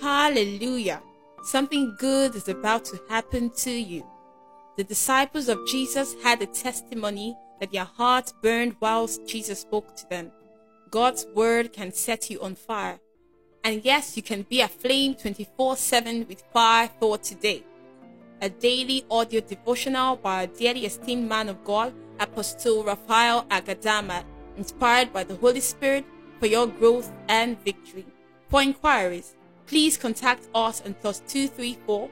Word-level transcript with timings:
Hallelujah! 0.00 1.02
Something 1.42 1.94
good 1.98 2.34
is 2.34 2.48
about 2.48 2.84
to 2.86 3.00
happen 3.08 3.50
to 3.50 3.70
you. 3.70 4.04
The 4.76 4.84
disciples 4.84 5.48
of 5.48 5.66
Jesus 5.66 6.14
had 6.22 6.42
a 6.42 6.46
testimony 6.46 7.36
that 7.60 7.72
their 7.72 7.84
hearts 7.84 8.34
burned 8.42 8.76
whilst 8.80 9.26
Jesus 9.26 9.60
spoke 9.60 9.96
to 9.96 10.08
them. 10.08 10.32
God's 10.90 11.26
word 11.34 11.72
can 11.72 11.92
set 11.92 12.30
you 12.30 12.40
on 12.40 12.54
fire. 12.54 13.00
And 13.64 13.84
yes, 13.84 14.16
you 14.16 14.22
can 14.22 14.42
be 14.42 14.60
aflame 14.60 15.14
24 15.14 15.76
7 15.76 16.26
with 16.28 16.42
fire 16.52 16.90
for 17.00 17.18
today. 17.18 17.64
A 18.40 18.50
daily 18.50 19.04
audio 19.10 19.40
devotional 19.40 20.16
by 20.16 20.42
a 20.42 20.46
dearly 20.46 20.84
esteemed 20.84 21.28
man 21.28 21.48
of 21.48 21.64
God, 21.64 21.94
Apostle 22.20 22.84
Raphael 22.84 23.44
Agadama, 23.44 24.24
inspired 24.56 25.12
by 25.12 25.24
the 25.24 25.36
Holy 25.36 25.60
Spirit 25.60 26.04
for 26.38 26.46
your 26.46 26.66
growth 26.66 27.10
and 27.28 27.58
victory. 27.64 28.04
For 28.48 28.62
inquiries, 28.62 29.34
please 29.66 29.96
contact 29.96 30.48
us 30.54 30.80
on 30.82 30.94
plus 30.94 31.20
234 31.28 32.08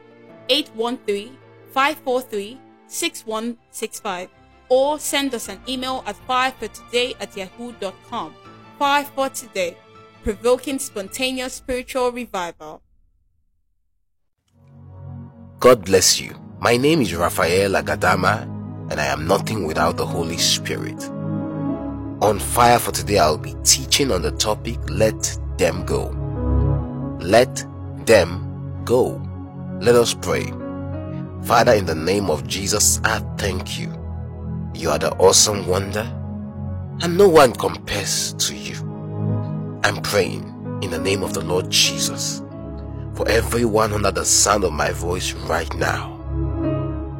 813 0.48 1.36
543 1.72 2.60
6165 2.86 4.28
or 4.68 4.98
send 4.98 5.34
us 5.34 5.48
an 5.48 5.60
email 5.68 6.02
at 6.06 6.16
firefortoday 6.28 7.14
at 7.20 7.36
yahoo.com. 7.36 8.34
Fire 8.78 9.04
for 9.04 9.28
Today, 9.28 9.76
provoking 10.22 10.78
spontaneous 10.78 11.54
spiritual 11.54 12.10
revival. 12.10 12.82
God 15.60 15.84
bless 15.84 16.20
you. 16.20 16.34
My 16.60 16.76
name 16.76 17.02
is 17.02 17.14
Raphael 17.14 17.72
Agadama, 17.72 18.42
and 18.90 19.00
I 19.00 19.06
am 19.06 19.26
nothing 19.26 19.66
without 19.66 19.96
the 19.96 20.06
Holy 20.06 20.38
Spirit. 20.38 21.02
On 22.20 22.38
fire 22.38 22.78
for 22.78 22.90
today, 22.90 23.18
I'll 23.18 23.38
be 23.38 23.54
teaching 23.64 24.10
on 24.10 24.22
the 24.22 24.32
topic 24.32 24.78
Let 24.88 25.38
Them 25.58 25.84
Go. 25.84 26.23
Let 27.24 27.64
them 28.04 28.82
go. 28.84 29.18
Let 29.80 29.94
us 29.94 30.12
pray. 30.12 30.52
Father, 31.44 31.72
in 31.72 31.86
the 31.86 31.94
name 31.94 32.28
of 32.28 32.46
Jesus, 32.46 33.00
I 33.02 33.20
thank 33.38 33.78
you. 33.78 33.90
You 34.74 34.90
are 34.90 34.98
the 34.98 35.10
awesome 35.16 35.66
wonder, 35.66 36.02
and 37.00 37.16
no 37.16 37.26
one 37.26 37.54
compares 37.54 38.34
to 38.34 38.54
you. 38.54 38.76
I'm 39.84 40.02
praying 40.02 40.42
in 40.82 40.90
the 40.90 40.98
name 40.98 41.22
of 41.22 41.32
the 41.32 41.40
Lord 41.40 41.70
Jesus 41.70 42.42
for 43.14 43.26
everyone 43.26 43.94
under 43.94 44.10
the 44.10 44.26
sound 44.26 44.62
of 44.62 44.74
my 44.74 44.90
voice 44.92 45.32
right 45.32 45.74
now. 45.76 46.12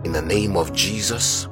In 0.04 0.12
the 0.12 0.20
name 0.20 0.54
of 0.54 0.74
Jesus, 0.74 1.46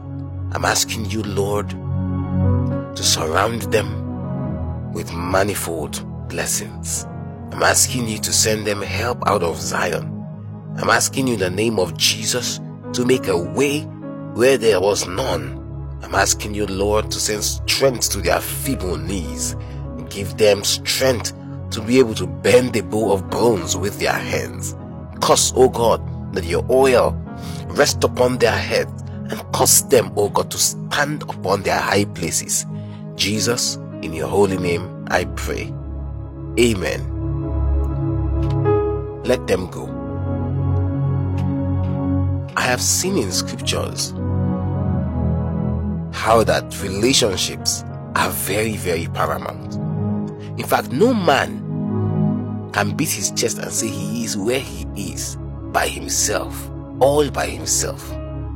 I'm 0.53 0.67
asking 0.67 1.07
you, 1.07 1.23
Lord, 1.23 1.71
to 1.71 3.03
surround 3.03 3.63
them 3.73 4.93
with 4.93 5.11
manifold 5.15 6.05
blessings. 6.29 7.07
I'm 7.53 7.63
asking 7.63 8.09
you 8.09 8.17
to 8.19 8.33
send 8.33 8.67
them 8.67 8.81
help 8.81 9.23
out 9.27 9.43
of 9.43 9.59
Zion. 9.61 10.09
I'm 10.79 10.89
asking 10.89 11.27
you 11.27 11.35
in 11.35 11.41
the 11.41 11.51
name 11.51 11.79
of 11.79 11.99
Jesus 11.99 12.61
to 12.95 13.05
make 13.05 13.29
a 13.29 13.37
way 13.37 13.83
where 14.33 14.57
there 14.57 14.81
was 14.81 15.07
none. 15.07 15.59
I'm 16.03 16.15
asking 16.15 16.55
you, 16.55 16.67
Lord, 16.67 17.11
to 17.11 17.21
send 17.21 17.45
strength 17.45 18.11
to 18.13 18.23
their 18.23 18.41
feeble 18.41 18.97
knees. 18.97 19.55
Give 20.09 20.35
them 20.39 20.65
strength 20.65 21.35
to 21.73 21.83
be 21.83 21.99
able 21.99 22.15
to 22.15 22.27
bend 22.27 22.73
the 22.73 22.81
bow 22.81 23.13
of 23.13 23.29
bones 23.29 23.77
with 23.77 24.01
their 24.01 24.13
hands. 24.15 24.75
Cause, 25.21 25.53
O 25.55 25.69
God, 25.69 26.01
that 26.35 26.45
your 26.45 26.65
oil 26.71 27.13
rest 27.67 28.03
upon 28.03 28.39
their 28.39 28.57
head 28.57 28.89
and 29.31 29.41
cause 29.53 29.87
them, 29.89 30.11
O 30.17 30.31
God, 30.31 30.51
to 30.53 30.59
stand 30.59 31.23
upon 31.25 31.65
their 31.65 31.79
high 31.79 32.07
places. 32.07 32.65
Jesus, 33.15 33.77
in 34.01 34.15
your 34.15 34.29
holy 34.29 34.57
name, 34.57 35.05
I 35.11 35.27
pray. 35.27 35.71
Amen. 36.59 37.12
Let 39.33 39.47
them 39.47 39.67
go. 39.69 39.87
I 42.55 42.61
have 42.61 42.83
seen 42.83 43.17
in 43.17 43.33
scriptures 43.33 44.11
how 46.13 46.45
that 46.45 46.79
relationships 46.83 47.83
are 48.15 48.29
very, 48.29 48.77
very 48.77 49.07
paramount. 49.07 49.77
In 50.61 50.67
fact, 50.67 50.93
no 50.93 51.15
man 51.15 52.71
can 52.75 52.95
beat 52.95 53.09
his 53.09 53.31
chest 53.31 53.57
and 53.57 53.73
say 53.73 53.89
he 53.89 54.23
is 54.23 54.37
where 54.37 54.61
he 54.61 54.85
is 54.95 55.39
by 55.73 55.89
himself, 55.89 56.71
all 57.01 57.31
by 57.31 57.47
himself, 57.47 58.07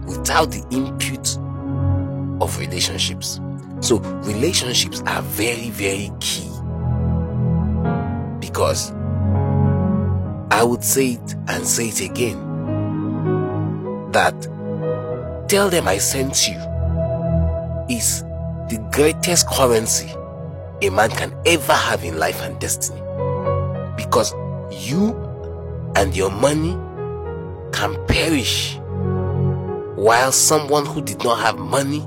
without 0.07 0.51
the 0.51 0.63
input 0.71 1.39
of 2.43 2.59
relationships. 2.59 3.41
So, 3.81 4.01
relationships 4.27 5.03
are 5.07 5.23
very, 5.23 5.71
very 5.71 6.11
key 6.21 6.51
because 8.41 8.93
I 10.57 10.65
would 10.65 10.83
say 10.83 11.09
it 11.09 11.35
and 11.49 11.67
say 11.67 11.89
it 11.89 12.01
again 12.01 12.39
that 14.13 14.35
tell 15.51 15.69
them 15.69 15.87
I 15.87 15.99
sent 15.99 16.49
you 16.49 16.55
is 17.95 18.23
the 18.71 18.79
greatest 18.91 19.47
currency 19.49 20.11
a 20.81 20.89
man 20.89 21.11
can 21.11 21.37
ever 21.45 21.75
have 21.75 22.05
in 22.05 22.19
life 22.19 22.41
and 22.41 22.59
destiny. 22.59 23.03
Because 23.99 24.33
you 24.73 25.15
and 25.95 26.17
your 26.17 26.31
money 26.31 26.73
can 27.75 28.03
perish 28.07 28.79
while 29.97 30.33
someone 30.33 30.87
who 30.87 31.03
did 31.03 31.23
not 31.23 31.39
have 31.41 31.59
money 31.59 32.01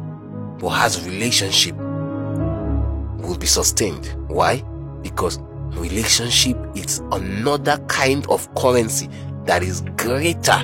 but 0.58 0.70
has 0.70 1.06
a 1.06 1.08
relationship 1.08 1.76
will 1.78 3.38
be 3.38 3.46
sustained. 3.46 4.08
Why? 4.28 4.64
Because 5.04 5.38
relationship 5.72 6.58
is 6.76 7.00
another 7.12 7.78
kind 7.88 8.26
of 8.28 8.54
currency 8.56 9.10
that 9.46 9.64
is 9.64 9.82
greater 9.98 10.58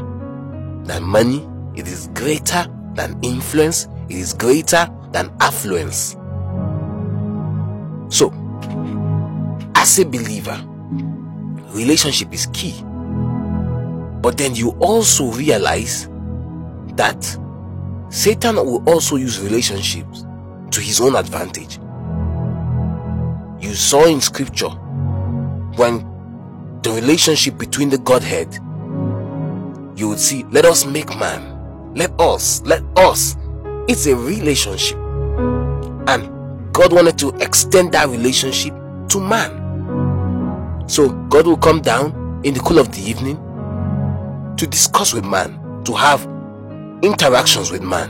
than 0.83 1.03
money, 1.03 1.47
it 1.75 1.88
is 1.88 2.09
greater 2.13 2.67
than 2.93 3.17
influence, 3.21 3.88
it 4.09 4.17
is 4.17 4.33
greater 4.33 4.88
than 5.11 5.31
affluence. 5.39 6.16
So, 8.09 8.31
as 9.75 9.99
a 9.99 10.05
believer, 10.05 10.61
relationship 11.72 12.33
is 12.33 12.47
key. 12.47 12.81
But 14.22 14.37
then 14.37 14.55
you 14.55 14.72
also 14.79 15.31
realize 15.31 16.07
that 16.95 17.23
Satan 18.09 18.55
will 18.55 18.87
also 18.89 19.17
use 19.17 19.39
relationships 19.39 20.25
to 20.72 20.81
his 20.81 21.01
own 21.01 21.16
advantage. 21.16 21.77
You 23.63 23.73
saw 23.73 24.05
in 24.05 24.22
scripture 24.22 24.69
when 25.77 25.99
the 26.81 26.91
relationship 26.91 27.57
between 27.57 27.89
the 27.89 27.97
Godhead, 27.97 28.53
you 29.97 30.09
would 30.09 30.19
see, 30.19 30.43
let 30.51 30.65
us 30.65 30.85
make 30.85 31.09
man, 31.17 31.93
let 31.95 32.11
us, 32.19 32.61
let 32.61 32.83
us. 32.97 33.35
It's 33.87 34.05
a 34.07 34.15
relationship. 34.15 34.97
And 36.07 36.73
God 36.73 36.93
wanted 36.93 37.17
to 37.19 37.29
extend 37.37 37.93
that 37.93 38.07
relationship 38.09 38.73
to 39.09 39.19
man. 39.19 40.85
So 40.87 41.09
God 41.29 41.47
will 41.47 41.57
come 41.57 41.81
down 41.81 42.41
in 42.43 42.53
the 42.53 42.59
cool 42.59 42.79
of 42.79 42.91
the 42.91 43.01
evening 43.01 43.37
to 44.57 44.67
discuss 44.67 45.13
with 45.13 45.25
man, 45.25 45.83
to 45.85 45.93
have 45.93 46.23
interactions 47.01 47.71
with 47.71 47.81
man. 47.81 48.09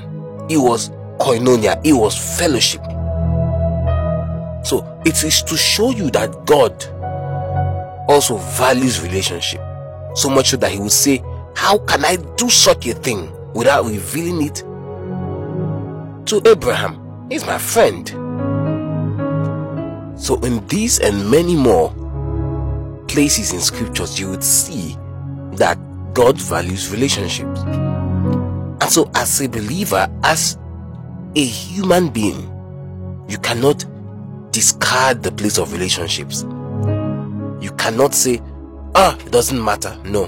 It 0.50 0.58
was 0.58 0.90
koinonia, 1.20 1.80
it 1.86 1.94
was 1.94 2.38
fellowship. 2.38 2.82
So 4.66 5.00
it 5.06 5.24
is 5.24 5.42
to 5.44 5.56
show 5.56 5.92
you 5.92 6.10
that 6.12 6.46
God 6.46 6.84
also 8.08 8.38
values 8.38 9.02
relationship. 9.02 9.62
So 10.16 10.30
much 10.30 10.50
so 10.50 10.58
that 10.58 10.72
he 10.72 10.80
will 10.80 10.90
say, 10.90 11.24
How 11.56 11.78
can 11.80 12.06
I 12.06 12.18
do 12.38 12.50
such 12.50 12.88
a 12.88 12.94
thing 12.94 13.32
without 13.54 13.86
revealing 13.86 14.46
it 14.46 14.56
to 16.28 16.42
Abraham? 16.46 17.28
He's 17.30 17.46
my 17.46 17.58
friend. 17.58 18.08
So, 20.18 20.40
in 20.42 20.66
these 20.68 21.00
and 21.00 21.30
many 21.30 21.56
more 21.56 21.94
places 23.08 23.52
in 23.52 23.60
scriptures, 23.60 24.20
you 24.20 24.30
would 24.30 24.44
see 24.44 24.96
that 25.54 25.78
God 26.14 26.40
values 26.40 26.90
relationships. 26.90 27.62
And 27.62 28.84
so, 28.84 29.12
as 29.16 29.42
a 29.42 29.50
believer, 29.50 30.08
as 30.24 30.58
a 31.36 31.44
human 31.44 32.10
being, 32.10 32.52
you 33.28 33.38
cannot 33.40 33.84
discard 34.52 35.22
the 35.22 35.32
place 35.32 35.58
of 35.58 35.74
relationships. 35.74 36.46
You 37.62 37.72
cannot 37.72 38.14
say, 38.14 38.42
ah, 38.96 39.18
it 39.20 39.32
doesn't 39.32 39.64
matter. 39.64 39.98
No. 40.06 40.28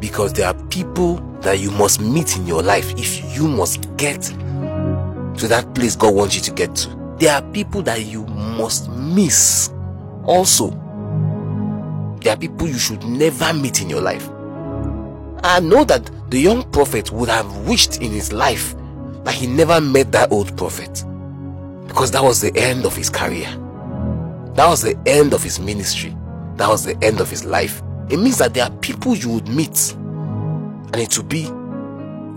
Because 0.00 0.32
there 0.32 0.46
are 0.46 0.54
people 0.68 1.16
that 1.40 1.58
you 1.58 1.70
must 1.72 2.00
meet 2.00 2.36
in 2.36 2.46
your 2.46 2.62
life 2.62 2.92
if 2.96 3.36
you 3.36 3.48
must 3.48 3.96
get 3.96 4.22
to 4.22 5.48
that 5.48 5.74
place 5.74 5.96
God 5.96 6.14
wants 6.14 6.34
you 6.36 6.42
to 6.42 6.50
get 6.52 6.74
to. 6.76 7.16
There 7.18 7.32
are 7.34 7.42
people 7.52 7.82
that 7.82 8.04
you 8.04 8.24
must 8.26 8.90
miss 8.90 9.70
also. 10.24 10.70
There 12.20 12.32
are 12.32 12.36
people 12.36 12.68
you 12.68 12.78
should 12.78 13.04
never 13.04 13.52
meet 13.52 13.80
in 13.80 13.90
your 13.90 14.00
life. 14.00 14.28
I 15.44 15.60
know 15.60 15.84
that 15.84 16.10
the 16.30 16.38
young 16.38 16.70
prophet 16.70 17.10
would 17.10 17.28
have 17.28 17.68
wished 17.68 18.00
in 18.00 18.12
his 18.12 18.32
life 18.32 18.74
that 19.24 19.34
he 19.34 19.46
never 19.46 19.80
met 19.80 20.12
that 20.12 20.30
old 20.30 20.56
prophet 20.56 21.04
because 21.86 22.10
that 22.12 22.22
was 22.22 22.40
the 22.40 22.56
end 22.56 22.84
of 22.84 22.96
his 22.96 23.10
career. 23.10 23.48
That 24.54 24.68
was 24.68 24.82
the 24.82 24.98
end 25.06 25.32
of 25.32 25.42
his 25.42 25.58
ministry. 25.58 26.14
that 26.56 26.68
was 26.68 26.84
the 26.84 26.96
end 27.02 27.20
of 27.20 27.30
his 27.30 27.44
life, 27.44 27.82
it 28.08 28.18
means 28.18 28.38
that 28.38 28.54
there 28.54 28.64
are 28.64 28.70
people 28.78 29.16
you 29.16 29.30
would 29.30 29.48
meet 29.48 29.92
and 29.94 30.96
it 30.96 31.16
will 31.16 31.24
be 31.24 31.44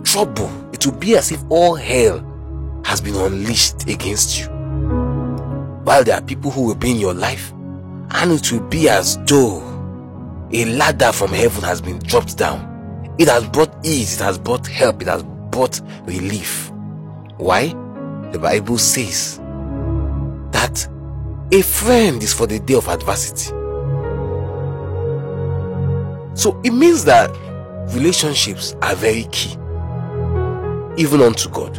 trouble. 0.03 0.49
It 0.73 0.85
will 0.85 0.93
be 0.93 1.17
as 1.17 1.31
if 1.31 1.43
all 1.49 1.75
hell 1.75 2.19
has 2.85 3.01
been 3.01 3.15
unleashed 3.15 3.87
against 3.89 4.39
you. 4.39 4.45
While 5.83 6.03
there 6.03 6.15
are 6.15 6.21
people 6.21 6.49
who 6.51 6.63
will 6.63 6.75
be 6.75 6.91
in 6.91 6.97
your 6.97 7.13
life 7.13 7.51
and 8.11 8.31
it 8.31 8.51
will 8.51 8.67
be 8.67 8.87
as 8.89 9.17
though 9.25 9.59
a 10.51 10.65
ladder 10.65 11.11
from 11.11 11.31
heaven 11.31 11.63
has 11.63 11.81
been 11.81 11.99
dropped 11.99 12.37
down. 12.37 12.71
It 13.17 13.27
has 13.27 13.47
brought 13.49 13.73
ease, 13.85 14.19
it 14.19 14.23
has 14.23 14.37
brought 14.37 14.65
help, 14.67 15.01
it 15.01 15.07
has 15.07 15.23
brought 15.23 15.81
relief. 16.05 16.71
Why? 17.37 17.69
The 18.31 18.39
Bible 18.39 18.77
says 18.77 19.37
that 20.51 20.87
a 21.51 21.61
friend 21.61 22.23
is 22.23 22.33
for 22.33 22.47
the 22.47 22.59
day 22.59 22.73
of 22.73 22.87
adversity. 22.87 23.51
So 26.35 26.59
it 26.63 26.71
means 26.71 27.05
that 27.05 27.29
relationships 27.93 28.75
are 28.81 28.95
very 28.95 29.23
key, 29.31 29.51
even 30.97 31.21
unto 31.21 31.49
God. 31.49 31.75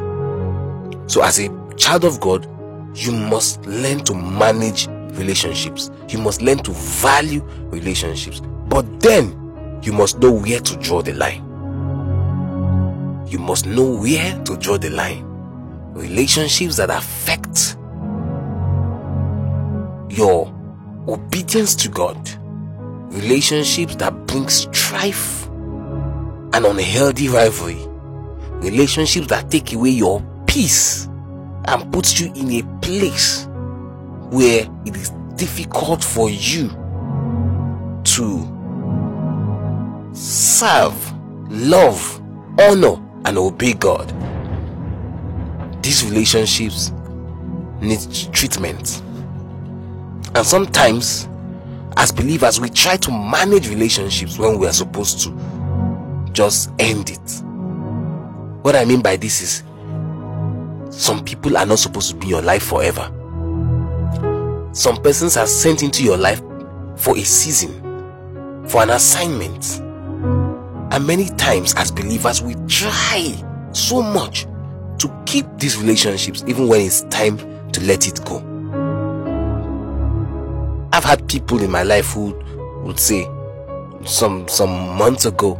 So, 1.10 1.22
as 1.22 1.38
a 1.38 1.48
child 1.76 2.04
of 2.04 2.20
God, 2.20 2.48
you 2.96 3.12
must 3.12 3.64
learn 3.66 4.02
to 4.04 4.14
manage 4.14 4.88
relationships, 5.18 5.90
you 6.08 6.18
must 6.18 6.42
learn 6.42 6.58
to 6.58 6.70
value 6.72 7.42
relationships, 7.70 8.40
but 8.68 9.00
then 9.00 9.80
you 9.82 9.92
must 9.92 10.18
know 10.18 10.32
where 10.32 10.60
to 10.60 10.76
draw 10.76 11.02
the 11.02 11.12
line. 11.12 11.42
You 13.28 13.38
must 13.38 13.66
know 13.66 13.96
where 13.98 14.42
to 14.44 14.56
draw 14.56 14.78
the 14.78 14.90
line. 14.90 15.24
Relationships 15.92 16.76
that 16.76 16.90
affect 16.90 17.76
your 20.16 20.52
obedience 21.08 21.74
to 21.76 21.88
God, 21.88 22.16
relationships 23.12 23.96
that 23.96 24.26
bring 24.26 24.48
strife 24.48 25.46
and 25.48 26.64
unhealthy 26.64 27.28
rivalry, 27.28 27.78
relationships 28.60 29.26
that 29.28 29.50
take 29.50 29.72
away 29.72 29.90
your 29.90 30.22
peace 30.46 31.06
and 31.66 31.92
puts 31.92 32.18
you 32.20 32.32
in 32.34 32.50
a 32.52 32.80
place 32.80 33.46
where 34.30 34.66
it 34.84 34.96
is 34.96 35.10
difficult 35.36 36.02
for 36.02 36.30
you 36.30 36.68
to 38.04 38.52
serve, 40.12 41.12
love, 41.50 42.20
honor, 42.58 42.96
and 43.26 43.36
obey 43.36 43.74
God. 43.74 44.12
These 45.82 46.04
relationships 46.06 46.92
need 47.80 48.00
treatment. 48.32 49.02
And 50.36 50.46
sometimes, 50.46 51.30
as 51.96 52.12
believers, 52.12 52.60
we 52.60 52.68
try 52.68 52.98
to 52.98 53.10
manage 53.10 53.70
relationships 53.70 54.38
when 54.38 54.58
we 54.58 54.66
are 54.66 54.72
supposed 54.74 55.20
to 55.20 56.30
just 56.34 56.70
end 56.78 57.08
it. 57.08 57.42
What 58.62 58.76
I 58.76 58.84
mean 58.84 59.00
by 59.00 59.16
this 59.16 59.40
is 59.40 59.62
some 60.94 61.24
people 61.24 61.56
are 61.56 61.64
not 61.64 61.78
supposed 61.78 62.10
to 62.10 62.16
be 62.16 62.24
in 62.24 62.28
your 62.28 62.42
life 62.42 62.64
forever. 62.64 63.10
Some 64.74 64.98
persons 64.98 65.38
are 65.38 65.46
sent 65.46 65.82
into 65.82 66.04
your 66.04 66.18
life 66.18 66.42
for 66.96 67.16
a 67.16 67.22
season, 67.22 67.72
for 68.68 68.82
an 68.82 68.90
assignment. 68.90 69.80
And 70.92 71.06
many 71.06 71.30
times, 71.30 71.72
as 71.78 71.90
believers, 71.90 72.42
we 72.42 72.56
try 72.66 73.34
so 73.72 74.02
much 74.02 74.42
to 74.98 75.22
keep 75.24 75.46
these 75.56 75.78
relationships 75.78 76.44
even 76.46 76.68
when 76.68 76.82
it's 76.82 77.00
time 77.04 77.38
to 77.72 77.80
let 77.84 78.06
it 78.06 78.22
go. 78.26 78.55
I've 80.96 81.04
had 81.04 81.28
people 81.28 81.62
in 81.62 81.70
my 81.70 81.82
life 81.82 82.14
who 82.14 82.32
would 82.84 82.98
say 82.98 83.28
some 84.06 84.48
some 84.48 84.96
months 84.96 85.26
ago, 85.26 85.52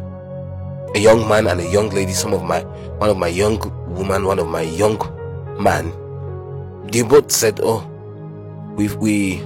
a 0.95 0.99
young 0.99 1.29
man 1.29 1.45
and 1.45 1.61
a 1.61 1.69
young 1.71 1.89
lady, 1.91 2.11
some 2.13 2.33
of 2.33 2.41
my 2.41 2.61
one 2.97 3.11
of 3.11 3.17
my 3.17 3.27
young 3.27 3.59
woman, 3.93 4.25
one 4.25 4.39
of 4.39 4.47
my 4.47 4.61
young 4.63 4.97
man, 5.61 5.91
they 6.91 7.03
both 7.03 7.31
said, 7.31 7.59
"Oh, 7.61 7.85
we 8.77 8.87
we 8.95 9.43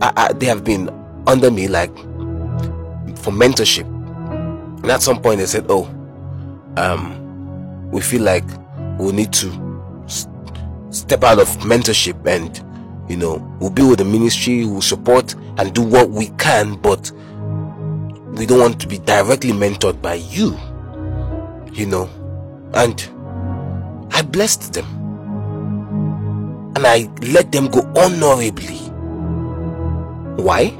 I, 0.00 0.12
I, 0.16 0.32
they 0.32 0.46
have 0.46 0.62
been 0.62 0.90
under 1.26 1.50
me 1.50 1.66
like 1.66 1.92
for 3.18 3.32
mentorship." 3.32 3.84
And 4.84 4.90
at 4.92 5.02
some 5.02 5.20
point, 5.20 5.40
they 5.40 5.46
said, 5.46 5.66
"Oh, 5.68 5.86
um, 6.76 7.90
we 7.90 8.00
feel 8.00 8.22
like 8.22 8.44
we 9.00 9.10
need 9.10 9.32
to 9.32 9.50
step 10.90 11.24
out 11.24 11.40
of 11.40 11.48
mentorship 11.66 12.24
and 12.28 12.62
you 13.08 13.16
know 13.16 13.36
we'll 13.60 13.70
be 13.70 13.82
with 13.82 13.98
the 13.98 14.04
ministry 14.04 14.64
we'll 14.64 14.80
support 14.80 15.34
and 15.58 15.74
do 15.74 15.82
what 15.82 16.10
we 16.10 16.28
can 16.38 16.74
but 16.76 17.10
we 18.34 18.44
don't 18.46 18.60
want 18.60 18.80
to 18.80 18.86
be 18.86 18.98
directly 18.98 19.50
mentored 19.52 20.00
by 20.02 20.14
you 20.14 20.56
you 21.76 21.86
know. 21.86 22.08
And 22.74 23.00
i 24.12 24.22
blessed 24.22 24.72
them. 24.72 24.86
And 26.76 26.86
i 26.86 27.08
let 27.22 27.52
them 27.52 27.68
go 27.68 27.80
honorably. 27.96 28.78
Why? 30.42 30.70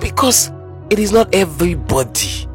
Because 0.00 0.50
it 0.90 0.98
is 0.98 1.12
not 1.12 1.32
everybody 1.34 2.46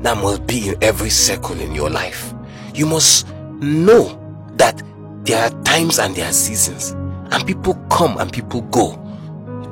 that 0.00 0.16
must 0.16 0.46
be 0.46 0.68
in 0.68 0.76
every 0.82 1.10
circle 1.10 1.58
in 1.60 1.74
your 1.74 1.90
life. 1.90 2.32
You 2.74 2.86
must 2.86 3.28
know 3.60 4.20
that 4.56 4.82
there 5.24 5.44
are 5.44 5.62
times 5.62 5.98
and 5.98 6.14
there 6.14 6.28
are 6.28 6.32
seasons 6.32 6.94
and 7.34 7.44
people 7.48 7.74
come 7.90 8.16
and 8.18 8.32
people 8.32 8.60
go. 8.62 8.92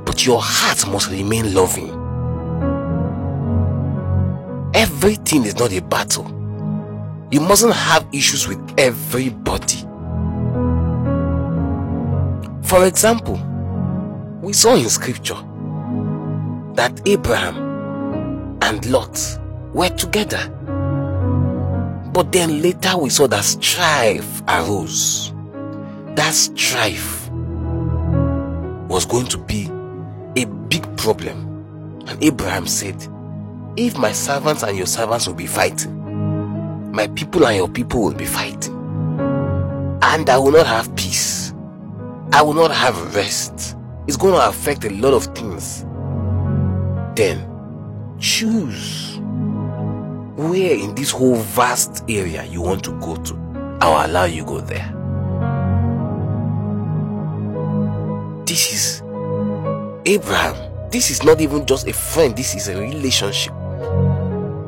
But 0.05 0.27
your 0.27 0.41
heart 0.43 0.85
must 0.89 1.11
remain 1.11 1.55
loving. 1.55 1.91
Everything 4.75 5.45
is 5.45 5.57
not 5.57 5.73
a 5.73 5.81
battle. 5.81 6.27
You 7.31 7.41
mustn't 7.41 7.73
have 7.73 8.05
issues 8.13 8.49
with 8.49 8.59
everybody. 8.79 9.79
For 12.67 12.85
example 12.85 13.37
we 14.43 14.53
saw 14.53 14.75
in 14.75 14.89
scripture 14.89 15.41
that 16.75 17.01
abraham 17.07 18.59
and 18.61 18.85
lot 18.87 19.39
were 19.73 19.91
together. 19.91 20.49
But 22.13 22.33
then 22.33 22.61
later 22.61 22.99
we 22.99 23.09
saw 23.11 23.29
that 23.29 23.45
strife 23.45 24.43
arose. 24.49 25.33
That 26.17 26.35
strife 26.35 27.22
was 28.93 29.07
going 29.07 29.25
to 29.25 29.39
be 29.39 29.69
a 30.37 30.45
big 30.45 30.85
problem. 30.99 32.03
And 32.07 32.23
Abraham 32.23 32.67
said, 32.67 32.97
If 33.79 33.97
my 33.97 34.13
servants 34.13 34.63
and 34.63 34.77
your 34.77 34.87
servants 34.87 35.27
will 35.27 35.35
be 35.35 35.47
fighting, 35.47 36.93
my 36.93 37.09
people 37.09 37.47
and 37.47 37.57
your 37.57 37.71
people 37.71 38.03
will 38.03 38.13
be 38.13 38.27
fighting. 38.27 38.75
And 40.03 40.29
I 40.29 40.37
will 40.37 40.53
not 40.53 40.67
have 40.67 40.95
peace. 40.95 41.55
I 42.33 42.43
will 42.43 42.53
not 42.53 42.71
have 42.71 43.15
rest. 43.15 43.77
It's 44.07 44.19
going 44.19 44.35
to 44.35 44.47
affect 44.47 44.85
a 44.85 44.91
lot 44.91 45.15
of 45.15 45.25
things. 45.35 45.85
Then 47.17 47.49
choose 48.21 49.17
where 50.37 50.75
in 50.75 50.95
this 50.95 51.11
whole 51.11 51.37
vast 51.37 52.05
area 52.11 52.45
you 52.45 52.61
want 52.61 52.85
to 52.85 53.01
go 53.01 53.17
to, 53.17 53.79
I'll 53.81 54.07
allow 54.07 54.25
you 54.25 54.45
go 54.45 54.61
there. 54.61 55.02
This 58.53 58.69
is 58.71 59.01
Abraham. 60.05 60.55
This 60.91 61.11
is 61.11 61.23
not 61.23 61.41
even 61.41 61.65
just 61.65 61.89
a 61.89 61.93
friend, 61.95 62.37
this 62.37 62.55
is 62.55 62.69
a 62.69 62.79
relationship. 62.79 63.51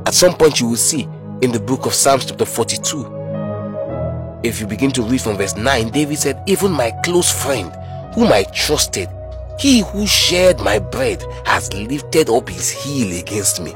At 0.07 0.15
some 0.15 0.33
point, 0.39 0.59
you 0.59 0.69
will 0.69 0.77
see 0.77 1.07
in 1.43 1.53
the 1.53 1.61
book 1.61 1.85
of 1.85 1.93
Psalms, 1.93 2.25
chapter 2.25 2.47
42, 2.47 4.41
if 4.43 4.59
you 4.59 4.67
begin 4.67 4.91
to 4.93 5.03
read 5.03 5.21
from 5.21 5.37
verse 5.37 5.55
9, 5.55 5.91
David 5.91 6.17
said, 6.19 6.43
Even 6.47 6.73
my 6.73 6.93
close 7.05 7.31
friend, 7.31 7.71
whom 8.15 8.33
I 8.33 8.45
trusted, 8.55 9.11
he 9.59 9.81
who 9.81 10.07
shared 10.07 10.61
my 10.61 10.79
bread, 10.79 11.23
has 11.45 11.71
lifted 11.75 12.31
up 12.31 12.49
his 12.49 12.71
heel 12.71 13.21
against 13.21 13.61
me. 13.61 13.75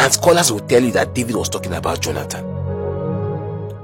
And 0.00 0.12
scholars 0.12 0.50
will 0.50 0.66
tell 0.66 0.82
you 0.82 0.90
that 0.90 1.14
David 1.14 1.36
was 1.36 1.48
talking 1.48 1.74
about 1.74 2.00
Jonathan. 2.00 2.44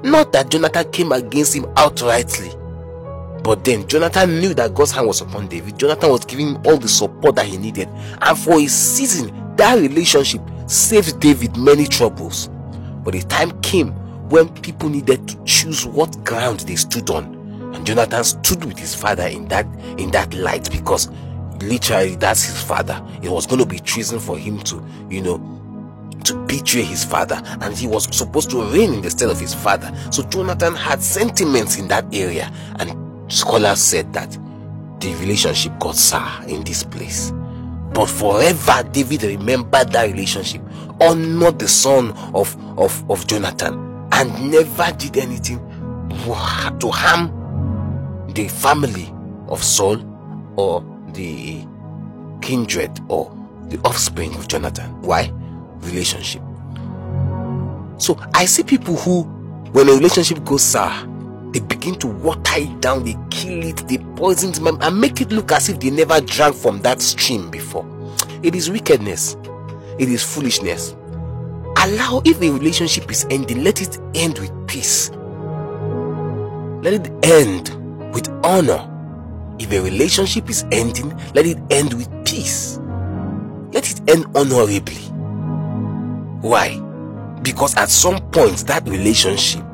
Not 0.03 0.33
that 0.33 0.51
Jonathan 0.51 0.91
came 0.91 1.13
against 1.13 1.55
him 1.55 1.67
outrightly, 1.77 2.59
but 3.43 3.65
then 3.65 3.87
Jonathan 3.89 4.41
knew 4.41 4.55
that 4.55 4.75
God's 4.75 4.93
hand 4.93 5.07
was 5.07 5.21
upon 5.21 5.49
David. 5.49 5.79
Jonathan 5.79 6.11
was 6.11 6.25
giving 6.25 6.55
him 6.55 6.63
all 6.65 6.77
the 6.77 6.89
support 6.89 7.35
that 7.37 7.47
he 7.47 7.57
needed. 7.57 7.89
And 8.21 8.39
for 8.39 8.61
a 8.61 8.67
season, 8.67 9.57
that 9.57 9.79
relationship 9.79 10.41
saved 10.67 11.19
David 11.21 11.57
many 11.57 11.87
troubles. 11.87 12.49
But 13.05 13.15
the 13.15 13.23
time 13.23 13.61
came 13.63 13.93
when 14.29 14.49
people 14.63 14.89
needed 14.89 15.27
to 15.29 15.45
choose 15.45 15.85
what 15.85 16.25
ground 16.25 16.61
they 16.61 16.77
stood 16.77 17.11
on. 17.11 17.35
And 17.75 17.87
Jonathan 17.87 18.23
stood 18.23 18.65
with 18.65 18.79
his 18.79 18.95
father 18.95 19.27
in 19.27 19.49
that 19.49 19.67
in 19.99 20.11
that 20.13 20.33
light 20.35 20.71
because 20.71 21.11
literally 21.61 22.17
that's 22.17 22.45
his 22.45 22.63
father. 22.63 23.05
It 23.23 23.31
was 23.31 23.47
going 23.47 23.61
to 23.61 23.67
be 23.67 23.79
treason 23.79 24.21
for 24.21 24.39
him 24.39 24.61
to, 24.61 24.85
you 25.11 25.21
know, 25.21 25.39
to 26.25 26.37
betray 26.47 26.83
his 26.83 27.05
father 27.05 27.43
and 27.45 27.75
he 27.75 27.87
was 27.89 28.05
supposed 28.17 28.51
to 28.51 28.63
reign 28.73 28.95
in 28.95 29.03
the 29.03 29.11
stead 29.11 29.31
of 29.31 29.41
his 29.41 29.55
father. 29.55 29.93
So 30.11 30.23
Jonathan 30.25 30.75
had 30.75 31.03
sentiments 31.03 31.77
in 31.79 31.89
that 31.89 32.05
area 32.15 32.53
and 32.77 33.12
scholars 33.33 33.81
said 33.81 34.13
that 34.13 34.31
the 35.01 35.15
relationship 35.15 35.79
got 35.81 35.97
sour 35.97 36.45
in 36.47 36.63
this 36.65 36.85
place. 36.85 37.33
But 37.93 38.07
forever, 38.07 38.89
David 38.91 39.23
remembered 39.25 39.93
that 39.93 40.11
relationship, 40.11 40.63
honored 41.01 41.59
the 41.59 41.69
son 41.69 42.13
of, 42.35 42.57
of, 42.79 43.11
of 43.11 43.27
Jonathan, 43.27 44.07
and 44.13 44.51
never 44.51 44.93
did 44.97 45.17
anything 45.17 45.59
to 46.79 46.91
harm 46.91 48.29
the 48.35 48.49
family 48.49 49.13
of 49.49 49.63
Saul 49.63 49.99
or 50.57 50.85
the 51.13 51.67
kindred 52.41 52.99
or 53.09 53.37
the 53.69 53.79
offspring 53.85 54.35
of 54.37 54.49
Jonathan. 54.49 54.91
Why? 55.03 55.33
Relationship. 55.81 56.43
So 57.99 58.19
I 58.35 58.45
see 58.47 58.63
people 58.63 58.97
who, 58.97 59.23
when 59.73 59.89
a 59.89 59.93
relationship 59.93 60.45
goes 60.45 60.63
sour, 60.63 61.09
they 61.53 61.61
begin 61.61 61.95
to 61.97 62.07
water 62.07 62.55
it 62.57 62.81
down, 62.81 63.05
they 63.05 63.17
kill 63.31 63.63
it, 63.63 63.87
they 63.89 63.99
poison 64.17 64.51
it, 64.51 64.59
and 64.59 65.01
make 65.01 65.21
it 65.21 65.31
look 65.31 65.53
as 65.53 65.69
if 65.69 65.79
they 65.81 65.91
never 65.91 66.21
drank 66.21 66.57
from 66.57 66.81
that 66.83 67.03
stream 67.03 67.51
before. 67.51 67.87
It 68.43 68.55
is 68.55 68.71
wickedness, 68.71 69.37
it 69.99 70.09
is 70.09 70.23
foolishness. 70.23 70.95
Allow, 71.79 72.23
if 72.25 72.41
a 72.41 72.51
relationship 72.51 73.11
is 73.11 73.27
ending, 73.31 73.65
let 73.65 73.81
it 73.83 73.99
end 74.15 74.39
with 74.39 74.53
peace. 74.69 75.11
Let 76.83 76.95
it 76.95 77.25
end 77.25 77.71
with 78.15 78.29
honor. 78.45 78.89
If 79.59 79.73
a 79.73 79.81
relationship 79.81 80.49
is 80.49 80.65
ending, 80.73 81.17
let 81.35 81.47
it 81.47 81.59
end 81.71 81.95
with 81.95 82.09
peace. 82.25 82.79
Let 83.73 83.91
it 83.91 84.09
end 84.09 84.27
honorably. 84.35 85.03
Why? 86.41 86.79
Because 87.43 87.75
at 87.77 87.89
some 87.89 88.21
point, 88.31 88.59
that 88.67 88.89
relationship 88.89 89.65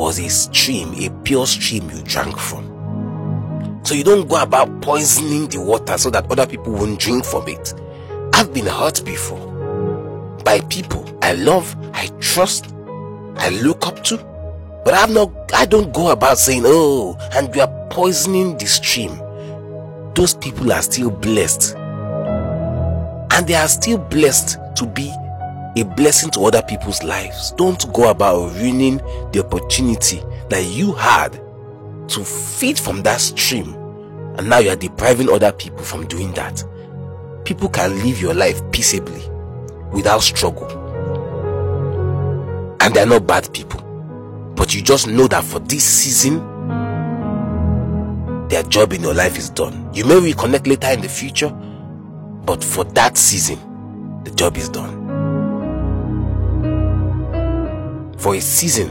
was 0.00 0.18
a 0.18 0.30
stream, 0.30 0.94
a 0.94 1.10
pure 1.24 1.46
stream 1.46 1.90
you 1.90 2.02
drank 2.04 2.38
from. 2.38 3.80
So 3.84 3.94
you 3.94 4.02
don't 4.02 4.26
go 4.26 4.40
about 4.40 4.80
poisoning 4.80 5.48
the 5.48 5.60
water 5.60 5.98
so 5.98 6.08
that 6.08 6.30
other 6.30 6.46
people 6.46 6.72
won't 6.72 6.98
drink 6.98 7.22
from 7.22 7.46
it. 7.48 7.74
I've 8.32 8.54
been 8.54 8.64
hurt 8.64 9.04
before 9.04 9.46
by 10.42 10.60
people 10.70 11.04
I 11.20 11.34
love, 11.34 11.76
I 11.92 12.06
trust, 12.18 12.72
I 13.36 13.50
look 13.62 13.86
up 13.86 14.02
to, 14.04 14.16
but 14.86 14.94
I'm 14.94 15.12
not 15.12 15.30
I 15.52 15.66
don't 15.66 15.92
go 15.92 16.10
about 16.10 16.38
saying, 16.38 16.62
"Oh, 16.64 17.18
and 17.34 17.54
you 17.54 17.60
are 17.60 17.88
poisoning 17.90 18.56
the 18.56 18.66
stream." 18.66 19.20
Those 20.14 20.32
people 20.32 20.72
are 20.72 20.80
still 20.80 21.10
blessed. 21.10 21.74
And 21.76 23.46
they 23.46 23.54
are 23.54 23.68
still 23.68 23.98
blessed 23.98 24.56
to 24.76 24.86
be 24.86 25.12
a 25.76 25.84
blessing 25.84 26.30
to 26.30 26.40
other 26.40 26.62
people's 26.62 27.02
lives. 27.02 27.52
Don't 27.52 27.92
go 27.92 28.10
about 28.10 28.52
ruining 28.54 28.98
the 29.32 29.44
opportunity 29.44 30.22
that 30.48 30.64
you 30.64 30.92
had 30.92 31.32
to 32.08 32.24
feed 32.24 32.78
from 32.78 33.02
that 33.02 33.20
stream. 33.20 33.74
And 34.36 34.48
now 34.48 34.58
you 34.58 34.70
are 34.70 34.76
depriving 34.76 35.28
other 35.28 35.52
people 35.52 35.82
from 35.82 36.06
doing 36.06 36.32
that. 36.32 36.64
People 37.44 37.68
can 37.68 37.96
live 38.04 38.20
your 38.20 38.34
life 38.34 38.60
peaceably 38.72 39.22
without 39.92 40.22
struggle. 40.22 40.68
And 42.80 42.94
they're 42.94 43.06
not 43.06 43.26
bad 43.26 43.52
people. 43.52 43.80
But 44.56 44.74
you 44.74 44.82
just 44.82 45.06
know 45.06 45.26
that 45.28 45.44
for 45.44 45.58
this 45.60 45.84
season, 45.84 46.38
their 48.48 48.62
job 48.64 48.92
in 48.92 49.02
your 49.02 49.14
life 49.14 49.38
is 49.38 49.48
done. 49.50 49.88
You 49.94 50.04
may 50.04 50.32
reconnect 50.32 50.66
later 50.66 50.88
in 50.88 51.00
the 51.00 51.08
future, 51.08 51.50
but 52.44 52.64
for 52.64 52.84
that 52.84 53.16
season, 53.16 53.58
the 54.24 54.30
job 54.32 54.56
is 54.56 54.68
done. 54.68 54.99
For 58.20 58.34
a 58.34 58.40
season. 58.40 58.90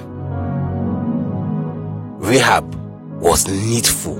Rahab 2.19 2.75
was 3.21 3.47
needful 3.47 4.17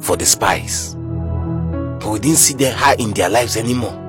for 0.00 0.16
the 0.16 0.24
spies, 0.24 0.94
but 0.94 2.06
we 2.10 2.18
didn't 2.18 2.38
see 2.38 2.64
high 2.64 2.94
in 2.98 3.12
their 3.12 3.28
lives 3.28 3.56
anymore. 3.56 4.02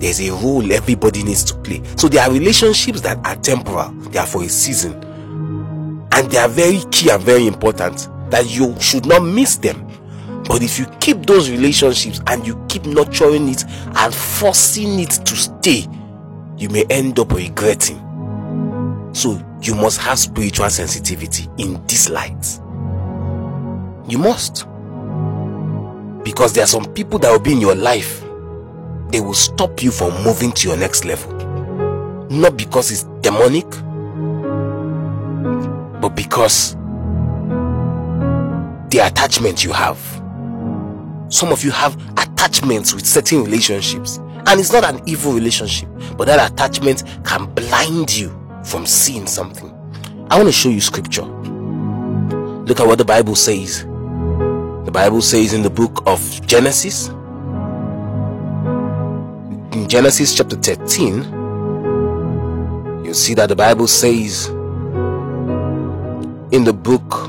There's 0.00 0.20
a 0.20 0.30
role 0.30 0.72
everybody 0.72 1.22
needs 1.22 1.44
to 1.44 1.54
play. 1.58 1.82
So 1.96 2.08
there 2.08 2.22
are 2.26 2.32
relationships 2.32 3.02
that 3.02 3.24
are 3.24 3.36
temporal, 3.36 3.90
they 4.10 4.18
are 4.18 4.26
for 4.26 4.42
a 4.42 4.48
season, 4.48 4.94
and 4.94 6.30
they 6.30 6.38
are 6.38 6.48
very 6.48 6.80
key 6.90 7.10
and 7.10 7.22
very 7.22 7.46
important 7.46 8.08
that 8.30 8.46
you 8.50 8.74
should 8.80 9.06
not 9.06 9.20
miss 9.20 9.56
them. 9.56 9.86
But 10.48 10.62
if 10.62 10.78
you 10.78 10.86
keep 11.00 11.26
those 11.26 11.50
relationships 11.50 12.20
and 12.26 12.44
you 12.46 12.64
keep 12.68 12.84
nurturing 12.84 13.48
it 13.48 13.64
and 13.94 14.14
forcing 14.14 14.98
it 14.98 15.10
to 15.10 15.36
stay, 15.36 15.86
you 16.56 16.68
may 16.70 16.84
end 16.90 17.18
up 17.20 17.32
regretting 17.32 18.00
so 19.12 19.40
you 19.60 19.74
must 19.74 19.98
have 20.00 20.18
spiritual 20.18 20.68
sensitivity 20.70 21.48
in 21.58 21.84
this 21.86 22.08
light. 22.08 22.60
You 24.08 24.18
must. 24.18 24.66
Because 26.24 26.52
there 26.52 26.64
are 26.64 26.68
some 26.68 26.92
people 26.94 27.18
that 27.20 27.30
will 27.30 27.38
be 27.38 27.52
in 27.52 27.60
your 27.60 27.74
life, 27.74 28.22
they 29.08 29.20
will 29.20 29.34
stop 29.34 29.82
you 29.82 29.90
from 29.90 30.12
moving 30.24 30.52
to 30.52 30.68
your 30.68 30.76
next 30.76 31.04
level. 31.04 31.32
Not 32.30 32.56
because 32.56 32.90
it's 32.90 33.04
demonic, 33.20 33.68
but 36.00 36.10
because 36.10 36.74
the 38.88 39.00
attachment 39.04 39.62
you 39.64 39.72
have. 39.72 39.98
Some 41.28 41.50
of 41.52 41.64
you 41.64 41.70
have 41.70 41.94
attachments 42.18 42.94
with 42.94 43.06
certain 43.06 43.44
relationships, 43.44 44.18
and 44.46 44.60
it's 44.60 44.72
not 44.72 44.84
an 44.84 45.00
evil 45.06 45.32
relationship, 45.32 45.88
but 46.16 46.26
that 46.26 46.52
attachment 46.52 47.04
can 47.24 47.46
blind 47.54 48.14
you 48.14 48.41
from 48.64 48.86
seeing 48.86 49.26
something. 49.26 49.70
I 50.30 50.36
want 50.36 50.48
to 50.48 50.52
show 50.52 50.68
you 50.68 50.80
scripture. 50.80 51.24
Look 51.24 52.80
at 52.80 52.86
what 52.86 52.98
the 52.98 53.04
Bible 53.04 53.34
says. 53.34 53.84
The 53.84 54.90
Bible 54.92 55.20
says 55.20 55.52
in 55.52 55.62
the 55.62 55.70
book 55.70 56.02
of 56.06 56.20
Genesis, 56.46 57.08
in 59.72 59.88
Genesis 59.88 60.34
chapter 60.34 60.56
13, 60.56 63.04
you 63.04 63.14
see 63.14 63.34
that 63.34 63.48
the 63.48 63.56
Bible 63.56 63.86
says 63.86 64.48
in 66.52 66.64
the 66.64 66.72
book 66.72 67.28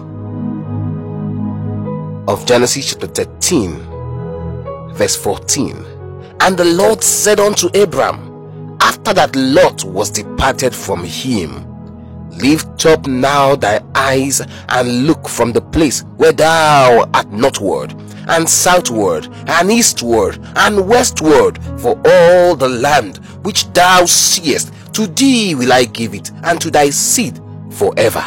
of 2.28 2.46
Genesis 2.46 2.92
chapter 2.92 3.08
13, 3.08 4.94
verse 4.94 5.16
14, 5.16 5.76
and 6.42 6.58
the 6.58 6.66
Lord 6.66 7.04
said 7.04 7.40
unto 7.40 7.68
Abram, 7.80 8.33
after 8.84 9.14
that 9.14 9.34
Lot 9.36 9.86
was 9.86 10.10
departed 10.10 10.76
from 10.76 11.06
him, 11.06 11.66
lift 12.32 12.86
up 12.86 13.08
now 13.08 13.56
thy 13.56 13.82
eyes 13.96 14.42
and 14.70 15.08
look 15.08 15.28
from 15.30 15.54
the 15.54 15.62
place 15.62 16.02
where 16.18 16.34
thou 16.34 17.10
art 17.14 17.32
northward, 17.32 17.94
and 18.28 18.48
southward, 18.48 19.28
and 19.48 19.72
eastward, 19.72 20.38
and 20.58 20.86
westward, 20.88 21.64
for 21.80 21.96
all 22.06 22.56
the 22.56 22.68
land 22.68 23.18
which 23.44 23.72
thou 23.72 24.04
seest, 24.06 24.74
to 24.94 25.08
thee 25.08 25.56
will 25.56 25.72
I 25.72 25.86
give 25.86 26.14
it, 26.14 26.32
and 26.44 26.60
to 26.60 26.70
thy 26.70 26.90
seed 26.90 27.40
forever. 27.72 28.24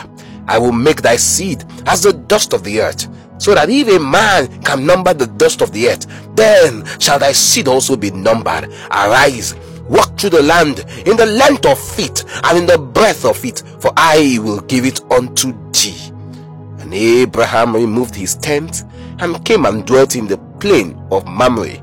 I 0.49 0.59
will 0.59 0.73
make 0.73 1.03
thy 1.03 1.17
seed 1.17 1.65
as 1.87 2.03
the 2.03 2.15
dust 2.15 2.55
of 2.55 2.65
the 2.65 2.81
earth, 2.81 3.09
so 3.39 3.55
that 3.55 3.69
if 3.69 3.89
a 3.89 3.99
man 3.99 4.63
can 4.63 4.87
number 4.87 5.13
the 5.13 5.27
dust 5.27 5.61
of 5.61 5.73
the 5.73 5.89
earth, 5.89 6.07
then 6.35 6.85
shall 6.99 7.19
thy 7.19 7.33
seed 7.33 7.69
also 7.69 7.95
be 7.95 8.11
numbered. 8.11 8.73
Arise 8.91 9.55
walk 9.89 10.19
through 10.19 10.31
the 10.31 10.43
land 10.43 10.81
in 11.07 11.17
the 11.17 11.27
length 11.27 11.67
of 11.67 11.79
feet 11.79 12.25
and 12.45 12.59
in 12.59 12.67
the 12.67 12.79
breadth 12.79 13.25
of 13.25 13.45
it, 13.45 13.63
for 13.81 13.93
I 13.97 14.39
will 14.43 14.61
give 14.63 14.85
it 14.85 15.01
unto 15.11 15.53
thee. 15.73 16.13
And 16.79 16.93
Abraham 16.93 17.75
removed 17.75 18.15
his 18.15 18.37
tent 18.37 18.85
and 19.19 19.45
came 19.45 19.65
and 19.65 19.87
dwelt 19.87 20.15
in 20.17 20.27
the 20.27 20.39
plain 20.61 20.97
of 21.11 21.27
Mamre, 21.27 21.77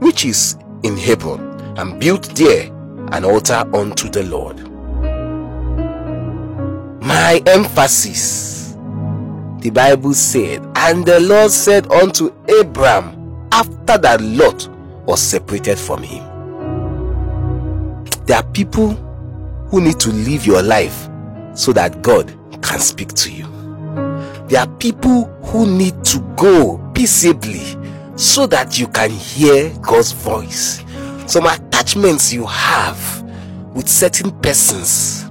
which 0.00 0.24
is 0.24 0.56
in 0.82 0.96
Hebron, 0.96 1.40
and 1.78 2.00
built 2.00 2.24
there 2.34 2.70
an 3.12 3.24
altar 3.24 3.64
unto 3.74 4.08
the 4.08 4.22
Lord. 4.24 4.58
My 7.02 7.42
emphasis, 7.46 8.76
the 9.58 9.70
Bible 9.70 10.14
said, 10.14 10.64
and 10.76 11.04
the 11.04 11.20
Lord 11.20 11.50
said 11.50 11.90
unto 11.90 12.32
Abraham, 12.48 13.48
after 13.52 13.98
that 13.98 14.20
Lot 14.20 14.68
was 15.06 15.20
separated 15.20 15.78
from 15.78 16.02
him, 16.02 16.24
there 18.30 18.38
are 18.38 18.52
people 18.52 18.90
who 19.70 19.80
need 19.80 19.98
to 19.98 20.10
live 20.10 20.46
your 20.46 20.62
life 20.62 21.08
so 21.52 21.72
that 21.72 22.00
God 22.00 22.28
can 22.62 22.78
speak 22.78 23.08
to 23.14 23.32
you. 23.32 23.42
There 24.46 24.60
are 24.60 24.68
people 24.76 25.24
who 25.46 25.66
need 25.66 26.04
to 26.04 26.20
go 26.36 26.78
peaceably 26.94 27.76
so 28.14 28.46
that 28.46 28.78
you 28.78 28.86
can 28.86 29.10
hear 29.10 29.76
God's 29.82 30.12
voice. 30.12 30.84
Some 31.26 31.46
attachments 31.46 32.32
you 32.32 32.46
have 32.46 33.24
with 33.74 33.88
certain 33.88 34.30
persons 34.42 35.28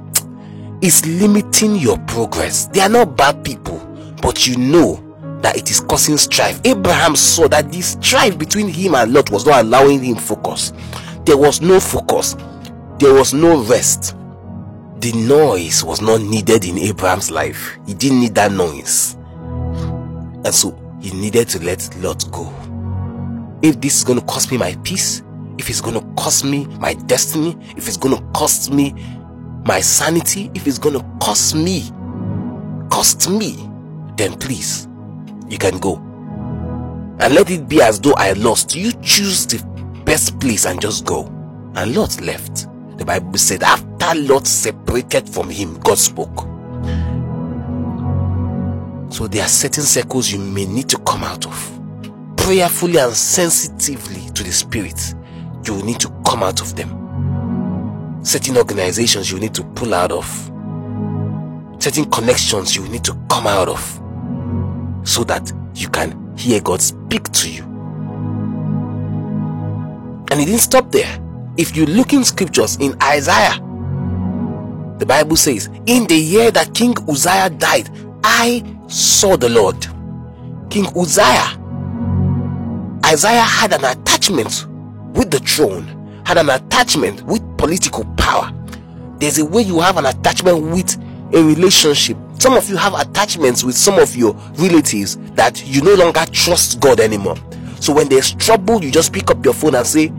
is 0.82 1.06
limiting 1.06 1.78
your 1.78 2.00
progress. 2.00 2.66
They 2.66 2.82
are 2.82 2.90
not 2.90 3.16
bad 3.16 3.46
people, 3.46 3.80
but 4.22 4.46
you 4.46 4.58
know 4.58 5.02
that 5.40 5.56
it 5.56 5.72
is 5.72 5.80
causing 5.80 6.18
strife. 6.18 6.60
Abraham 6.66 7.16
saw 7.16 7.48
that 7.48 7.72
this 7.72 7.94
strife 7.94 8.38
between 8.38 8.68
him 8.68 8.94
and 8.94 9.14
Lot 9.14 9.32
was 9.32 9.46
not 9.46 9.64
allowing 9.64 10.04
him 10.04 10.18
focus. 10.18 10.74
There 11.24 11.38
was 11.38 11.62
no 11.62 11.80
focus 11.80 12.36
there 13.00 13.14
was 13.14 13.34
no 13.34 13.64
rest. 13.64 14.16
The 15.00 15.14
noise 15.14 15.84
was 15.84 16.02
not 16.02 16.22
needed 16.22 16.66
in 16.66 16.78
Abraham's 16.78 17.32
life. 17.32 17.78
He 17.88 17.94
didn't 17.94 18.20
need 18.20 18.36
that 18.36 18.52
noise. 18.52 19.14
And 20.44 20.54
so 20.54 20.78
he 21.02 21.12
needed 21.12 21.48
to 21.50 21.64
let 21.64 21.96
Lot 21.98 22.30
go. 22.32 22.54
If 23.62 23.80
this 23.80 23.98
is 23.98 24.04
going 24.04 24.20
to 24.20 24.26
cost 24.26 24.52
me 24.52 24.58
my 24.58 24.76
peace, 24.84 25.24
if 25.58 25.70
it's 25.70 25.82
going 25.82 26.00
to 26.00 26.06
cost 26.22 26.44
me 26.44 26.66
my 26.80 26.94
destiny, 26.94 27.58
if 27.78 27.88
it's 27.88 27.98
going 27.98 28.18
to 28.18 28.24
cost 28.34 28.72
me 28.74 28.94
my 29.66 29.80
sanity, 29.80 30.52
if 30.54 30.68
it's 30.68 30.78
going 30.78 30.98
to 31.00 31.06
cost 31.22 31.56
me, 31.56 31.90
cost 32.90 33.30
me, 33.30 33.70
then 34.18 34.38
please, 34.38 34.88
you 35.48 35.58
can 35.58 35.78
go. 35.80 35.96
And 37.22 37.34
let 37.34 37.50
it 37.50 37.68
be 37.68 37.82
as 37.82 38.00
though 38.00 38.14
I 38.14 38.34
lost. 38.34 38.76
You 38.76 38.92
choose 39.02 39.46
the 39.46 39.64
best 40.06 40.40
place 40.40 40.66
and 40.66 40.82
just 40.82 41.06
go. 41.06 41.26
And 41.76 41.96
Lot 41.96 42.20
left. 42.22 42.69
The 43.00 43.06
Bible 43.06 43.38
said 43.38 43.64
after 43.64 44.14
Lot 44.14 44.46
separated 44.46 45.30
from 45.30 45.50
him, 45.50 45.80
God 45.80 45.98
spoke. 45.98 46.42
So 49.10 49.26
there 49.26 49.44
are 49.44 49.48
certain 49.48 49.84
circles 49.84 50.30
you 50.30 50.40
may 50.40 50.66
need 50.66 50.90
to 50.90 50.98
come 51.00 51.24
out 51.24 51.46
of. 51.48 51.80
Prayerfully 52.36 52.98
and 52.98 53.14
sensitively 53.14 54.30
to 54.32 54.44
the 54.44 54.52
Spirit, 54.52 55.16
you 55.66 55.76
will 55.76 55.86
need 55.86 56.02
to 56.02 56.10
come 56.28 56.44
out 56.44 56.60
of 56.60 56.76
them. 56.76 58.20
Certain 58.22 58.58
organizations 58.58 59.32
you 59.32 59.40
need 59.40 59.56
to 59.56 59.64
pull 59.64 59.94
out 59.94 60.12
of. 60.12 60.26
Certain 61.82 62.04
connections 62.12 62.76
you 62.76 62.86
need 62.90 63.06
to 63.06 63.14
come 63.30 63.48
out 63.48 63.70
of. 63.70 63.82
So 65.08 65.24
that 65.24 65.54
you 65.74 65.88
can 65.88 66.36
hear 66.38 66.60
God 66.60 66.82
speak 66.82 67.32
to 67.32 67.50
you. 67.50 67.64
And 70.32 70.42
it 70.42 70.46
didn't 70.46 70.60
stop 70.60 70.92
there. 70.92 71.29
If 71.60 71.76
you 71.76 71.86
look 71.88 72.14
in 72.14 72.24
scriptures 72.24 72.78
in 72.78 72.96
Isaiah, 73.04 73.60
the 74.98 75.06
Bible 75.06 75.36
says, 75.36 75.68
In 75.88 76.08
the 76.08 76.16
year 76.16 76.52
that 76.52 76.74
King 76.74 76.96
Uzziah 77.06 77.50
died, 77.50 77.90
I 78.24 78.64
saw 78.88 79.36
the 79.36 79.50
Lord. 79.50 79.76
King 80.70 80.88
Uzziah, 80.98 81.60
Isaiah 83.06 83.42
had 83.42 83.74
an 83.74 83.84
attachment 83.84 84.68
with 85.14 85.32
the 85.32 85.40
throne, 85.40 86.24
had 86.26 86.38
an 86.38 86.50
attachment 86.50 87.24
with 87.24 87.42
political 87.58 88.06
power. 88.16 88.54
There's 89.18 89.38
a 89.40 89.46
way 89.46 89.64
you 89.64 89.82
have 89.82 89.98
an 89.98 90.06
attachment 90.06 90.62
with 90.62 90.98
a 91.34 91.44
relationship. 91.44 92.16
Some 92.38 92.54
of 92.54 92.70
you 92.70 92.78
have 92.78 92.94
attachments 92.94 93.66
with 93.66 93.76
some 93.76 94.00
of 94.00 94.16
your 94.16 94.32
relatives 94.56 95.18
that 95.34 95.68
you 95.68 95.82
no 95.82 95.96
longer 95.96 96.24
trust 96.32 96.80
God 96.80 97.02
anymore. 97.02 97.36
So 97.82 97.92
when 97.92 98.08
there's 98.08 98.34
trouble, 98.36 98.82
you 98.82 98.92
just 98.92 99.12
pick 99.12 99.30
up 99.30 99.44
your 99.44 99.54
phone 99.54 99.76
and 99.76 99.86
say, 99.86 100.14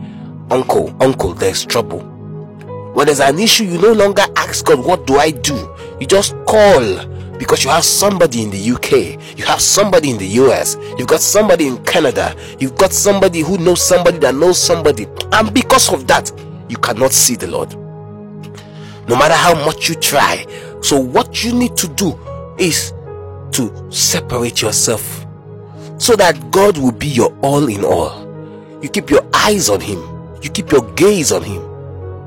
Uncle, 0.51 0.95
Uncle, 1.01 1.35
there's 1.35 1.65
trouble. 1.65 2.01
When 2.95 3.07
there's 3.07 3.21
an 3.21 3.39
issue, 3.39 3.65
you 3.65 3.79
no 3.81 3.93
longer 3.93 4.25
ask 4.37 4.65
God, 4.65 4.85
What 4.85 5.07
do 5.07 5.17
I 5.19 5.31
do? 5.31 5.55
You 6.01 6.07
just 6.07 6.35
call 6.47 7.07
because 7.39 7.65
you 7.65 7.71
have 7.71 7.85
somebody 7.85 8.43
in 8.43 8.51
the 8.51 8.71
UK, 8.73 9.39
you 9.39 9.45
have 9.47 9.61
somebody 9.63 10.11
in 10.11 10.19
the 10.19 10.27
US, 10.27 10.77
you've 10.99 11.09
got 11.09 11.21
somebody 11.21 11.67
in 11.67 11.83
Canada, 11.85 12.37
you've 12.59 12.77
got 12.77 12.93
somebody 12.93 13.41
who 13.41 13.57
knows 13.59 13.81
somebody 13.81 14.19
that 14.19 14.35
knows 14.35 14.63
somebody, 14.63 15.07
and 15.33 15.55
because 15.55 15.91
of 15.93 16.07
that, 16.07 16.31
you 16.69 16.77
cannot 16.77 17.13
see 17.13 17.37
the 17.37 17.47
Lord. 17.47 17.75
No 19.09 19.17
matter 19.17 19.35
how 19.35 19.55
much 19.65 19.89
you 19.89 19.95
try. 19.97 20.47
So, 20.83 21.01
what 21.01 21.43
you 21.43 21.53
need 21.53 21.77
to 21.79 21.89
do 21.89 22.19
is 22.59 22.93
to 23.53 23.91
separate 23.91 24.63
yourself 24.63 25.27
so 25.99 26.15
that 26.17 26.51
God 26.51 26.79
will 26.79 26.93
be 26.93 27.09
your 27.09 27.37
all 27.43 27.69
in 27.69 27.85
all. 27.85 28.27
You 28.83 28.89
keep 28.89 29.11
your 29.11 29.27
eyes 29.35 29.69
on 29.69 29.81
Him, 29.81 29.99
you 30.43 30.51
keep 30.51 30.71
your 30.73 30.83
gaze 30.95 31.33
on 31.33 31.43
Him. 31.43 31.63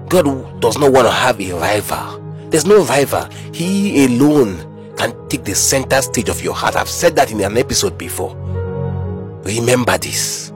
God 0.09 0.61
does 0.61 0.77
not 0.77 0.91
want 0.91 1.07
to 1.07 1.11
have 1.11 1.39
a 1.39 1.51
rival. 1.53 2.19
There's 2.49 2.65
no 2.65 2.83
rival. 2.83 3.25
He 3.53 4.05
alone 4.05 4.95
can 4.97 5.27
take 5.27 5.43
the 5.43 5.55
center 5.55 6.01
stage 6.01 6.29
of 6.29 6.43
your 6.43 6.53
heart. 6.53 6.75
I've 6.75 6.89
said 6.89 7.15
that 7.15 7.31
in 7.31 7.41
an 7.41 7.57
episode 7.57 7.97
before. 7.97 8.35
Remember 9.43 9.97
this. 9.97 10.51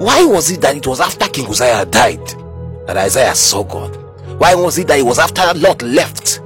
Why 0.00 0.24
was 0.24 0.50
it 0.50 0.60
that 0.62 0.76
it 0.76 0.86
was 0.86 1.00
after 1.00 1.26
King 1.28 1.46
Uzziah 1.48 1.84
died 1.86 2.26
that 2.86 2.96
Isaiah 2.96 3.34
saw 3.34 3.62
God? 3.62 3.96
Why 4.40 4.54
was 4.54 4.78
it 4.78 4.88
that 4.88 4.98
it 4.98 5.04
was 5.04 5.18
after 5.18 5.42
Lot 5.58 5.82
left 5.82 6.40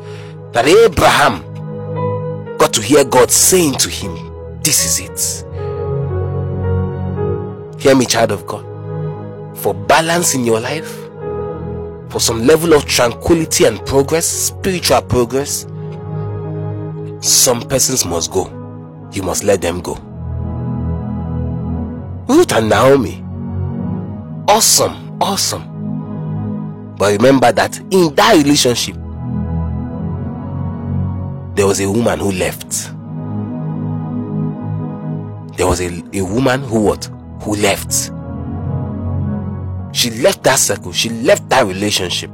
that 0.52 0.66
Abraham 0.66 1.42
got 2.58 2.72
to 2.74 2.82
hear 2.82 3.04
God 3.04 3.30
saying 3.30 3.74
to 3.74 3.88
him, 3.88 4.60
This 4.62 4.84
is 4.84 4.98
it? 5.00 5.44
Hear 7.80 7.94
me, 7.94 8.06
child 8.06 8.32
of 8.32 8.46
God. 8.46 8.63
For 9.64 9.72
balance 9.72 10.34
in 10.34 10.44
your 10.44 10.60
life, 10.60 10.94
for 12.10 12.20
some 12.20 12.46
level 12.46 12.74
of 12.74 12.84
tranquility 12.84 13.64
and 13.64 13.82
progress, 13.86 14.26
spiritual 14.28 15.00
progress, 15.00 15.62
some 17.22 17.62
persons 17.62 18.04
must 18.04 18.30
go. 18.30 18.44
You 19.14 19.22
must 19.22 19.42
let 19.42 19.62
them 19.62 19.80
go. 19.80 19.94
Ruth 22.28 22.52
and 22.52 22.68
Naomi 22.68 23.24
awesome, 24.48 25.16
awesome. 25.22 26.94
But 26.98 27.12
remember 27.12 27.50
that 27.50 27.78
in 27.90 28.14
that 28.16 28.34
relationship, 28.36 28.96
there 31.56 31.66
was 31.66 31.80
a 31.80 31.90
woman 31.90 32.18
who 32.18 32.32
left. 32.32 32.70
There 35.56 35.66
was 35.66 35.80
a, 35.80 36.02
a 36.12 36.20
woman 36.22 36.60
who 36.64 36.80
what? 36.82 37.06
Who 37.44 37.54
left. 37.56 38.10
She 39.94 40.10
left 40.10 40.42
that 40.42 40.58
circle. 40.58 40.92
She 40.92 41.08
left 41.08 41.48
that 41.50 41.64
relationship. 41.66 42.30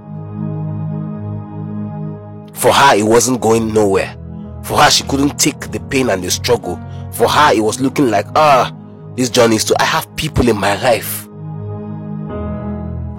For 2.54 2.72
her, 2.72 2.96
it 2.96 3.04
wasn't 3.04 3.40
going 3.40 3.72
nowhere. 3.72 4.16
For 4.64 4.78
her, 4.78 4.90
she 4.90 5.04
couldn't 5.04 5.38
take 5.38 5.70
the 5.70 5.78
pain 5.78 6.08
and 6.08 6.24
the 6.24 6.30
struggle. 6.30 6.76
For 7.12 7.28
her, 7.28 7.52
it 7.54 7.60
was 7.60 7.78
looking 7.80 8.10
like, 8.10 8.26
ah, 8.34 8.74
this 9.14 9.28
journey 9.28 9.56
is 9.56 9.64
to, 9.66 9.76
I 9.78 9.84
have 9.84 10.14
people 10.16 10.48
in 10.48 10.56
my 10.56 10.80
life 10.82 11.24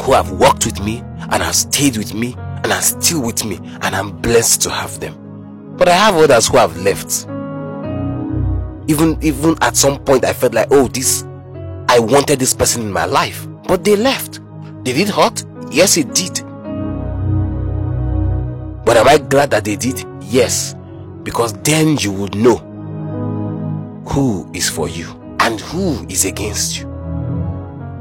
who 0.03 0.13
have 0.13 0.31
walked 0.31 0.65
with 0.65 0.81
me 0.83 1.03
and 1.29 1.43
have 1.43 1.55
stayed 1.55 1.97
with 1.97 2.15
me 2.15 2.35
and 2.37 2.71
are 2.71 2.81
still 2.81 3.21
with 3.21 3.45
me, 3.45 3.57
and 3.81 3.95
I'm 3.95 4.17
blessed 4.21 4.61
to 4.63 4.71
have 4.71 4.99
them. 4.99 5.75
But 5.77 5.87
I 5.87 5.93
have 5.93 6.15
others 6.15 6.47
who 6.47 6.57
have 6.57 6.75
left. 6.81 7.27
Even 8.89 9.17
even 9.21 9.55
at 9.61 9.77
some 9.77 10.03
point 10.03 10.25
I 10.25 10.33
felt 10.33 10.55
like, 10.55 10.67
oh, 10.71 10.87
this 10.87 11.23
I 11.87 11.99
wanted 11.99 12.39
this 12.39 12.53
person 12.53 12.81
in 12.81 12.91
my 12.91 13.05
life, 13.05 13.47
but 13.71 13.85
they 13.85 13.95
left. 13.95 14.41
Did 14.83 14.97
it 14.97 15.07
hurt? 15.07 15.45
Yes, 15.71 15.95
it 15.95 16.13
did. 16.13 16.43
But 18.83 18.97
am 18.97 19.07
I 19.07 19.17
glad 19.17 19.51
that 19.51 19.63
they 19.63 19.77
did? 19.77 20.03
Yes, 20.23 20.75
because 21.23 21.53
then 21.61 21.95
you 21.97 22.11
would 22.11 22.35
know 22.35 22.57
who 24.09 24.51
is 24.53 24.69
for 24.69 24.89
you 24.89 25.07
and 25.39 25.61
who 25.61 26.05
is 26.09 26.25
against 26.25 26.79
you 26.81 26.91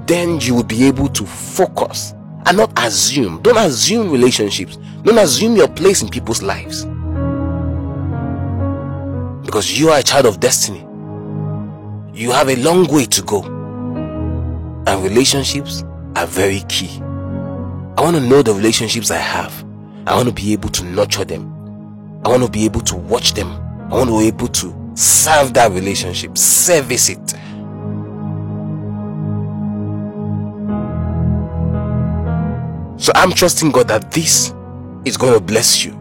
then 0.08 0.40
you 0.40 0.56
will 0.56 0.64
be 0.64 0.88
able 0.88 1.08
to 1.10 1.24
focus 1.24 2.14
and 2.46 2.56
not 2.56 2.72
assume. 2.84 3.40
Don't 3.42 3.56
assume 3.56 4.10
relationships. 4.10 4.76
Don't 5.04 5.18
assume 5.18 5.54
your 5.54 5.68
place 5.68 6.02
in 6.02 6.08
people's 6.08 6.42
lives. 6.42 6.84
Because 9.46 9.78
you 9.78 9.90
are 9.90 10.00
a 10.00 10.02
child 10.02 10.26
of 10.26 10.40
destiny. 10.40 10.80
You 12.12 12.32
have 12.32 12.48
a 12.48 12.56
long 12.56 12.88
way 12.92 13.04
to 13.04 13.22
go. 13.22 13.59
And 14.86 15.02
relationships 15.02 15.84
are 16.16 16.26
very 16.26 16.60
key. 16.68 17.00
I 17.96 18.02
want 18.02 18.16
to 18.16 18.20
know 18.20 18.42
the 18.42 18.54
relationships 18.54 19.10
I 19.10 19.18
have. 19.18 19.64
I 20.06 20.16
want 20.16 20.28
to 20.28 20.34
be 20.34 20.52
able 20.52 20.70
to 20.70 20.84
nurture 20.84 21.24
them. 21.24 21.52
I 22.24 22.28
want 22.28 22.42
to 22.44 22.50
be 22.50 22.64
able 22.64 22.80
to 22.82 22.96
watch 22.96 23.34
them. 23.34 23.50
I 23.90 23.94
want 23.94 24.08
to 24.08 24.18
be 24.18 24.26
able 24.28 24.48
to 24.48 24.92
serve 24.94 25.54
that 25.54 25.70
relationship, 25.72 26.36
service 26.36 27.08
it. 27.08 27.30
So 33.00 33.12
I'm 33.14 33.32
trusting 33.32 33.70
God 33.70 33.88
that 33.88 34.10
this 34.12 34.54
is 35.04 35.16
going 35.16 35.34
to 35.34 35.40
bless 35.40 35.84
you, 35.84 35.92